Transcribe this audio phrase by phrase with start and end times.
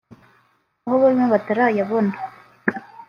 [0.85, 2.13] aho bamwe batarayabona